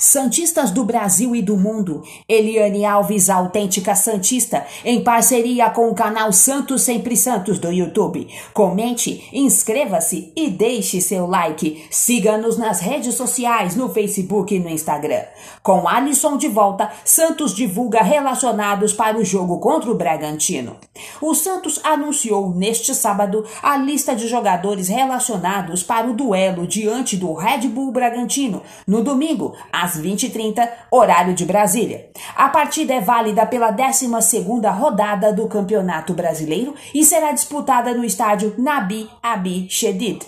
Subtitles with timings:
[0.00, 6.32] Santistas do Brasil e do mundo, Eliane Alves, autêntica Santista, em parceria com o canal
[6.32, 8.26] Santos Sempre Santos do YouTube.
[8.54, 11.86] Comente, inscreva-se e deixe seu like.
[11.90, 15.22] Siga-nos nas redes sociais, no Facebook e no Instagram.
[15.62, 20.78] Com Alisson de volta, Santos divulga relacionados para o jogo contra o Bragantino.
[21.20, 27.34] O Santos anunciou neste sábado a lista de jogadores relacionados para o duelo diante do
[27.34, 32.10] Red Bull Bragantino, no domingo, às às 20h30, horário de Brasília.
[32.36, 38.54] A partida é válida pela 12ª rodada do Campeonato Brasileiro e será disputada no estádio
[38.56, 40.24] Nabi Abi Shedid.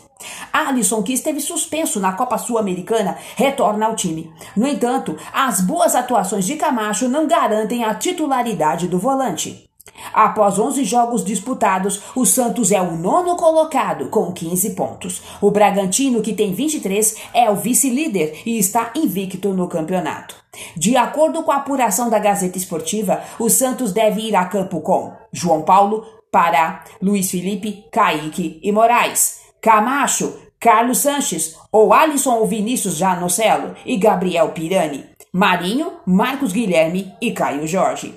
[0.53, 4.33] Alisson, que esteve suspenso na Copa Sul-Americana, retorna ao time.
[4.57, 9.69] No entanto, as boas atuações de Camacho não garantem a titularidade do volante.
[10.13, 15.23] Após 11 jogos disputados, o Santos é o nono colocado, com 15 pontos.
[15.41, 20.37] O Bragantino, que tem 23, é o vice-líder e está invicto no campeonato.
[20.77, 25.12] De acordo com a apuração da Gazeta Esportiva, o Santos deve ir a campo com
[25.33, 32.97] João Paulo, Pará, Luiz Felipe, Kaique e Moraes, Camacho, Carlos Sanches, ou Alisson ou Vinícius
[32.97, 38.15] Janocelo e Gabriel Pirani, Marinho, Marcos Guilherme e Caio Jorge.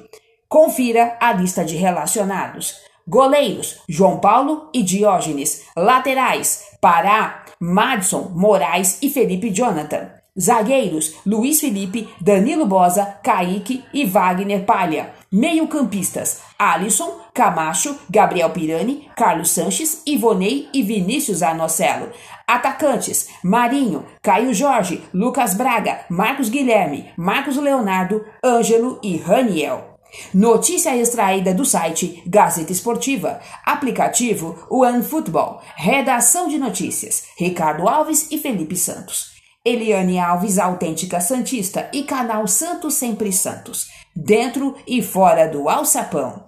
[0.56, 2.78] Confira a lista de relacionados.
[3.06, 5.66] Goleiros: João Paulo e Diógenes.
[5.76, 10.10] Laterais: Pará, Madson, Moraes e Felipe Jonathan.
[10.40, 15.10] Zagueiros: Luiz Felipe, Danilo Bosa, Kaique e Wagner Palha.
[15.30, 22.14] Meio-campistas: Alisson, Camacho, Gabriel Pirani, Carlos Sanches, Ivonei e Vinícius Anocelo.
[22.48, 29.95] Atacantes: Marinho, Caio Jorge, Lucas Braga, Marcos Guilherme, Marcos Leonardo, Ângelo e Raniel.
[30.34, 38.76] Notícia extraída do site Gazeta Esportiva, aplicativo OneFootball, redação de notícias, Ricardo Alves e Felipe
[38.76, 39.36] Santos.
[39.64, 46.45] Eliane Alves, autêntica Santista e canal Santos Sempre Santos, dentro e fora do alçapão.